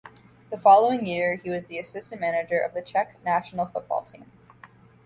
[0.49, 4.31] The following year, he was the assistant manager of the Czech National Football Team.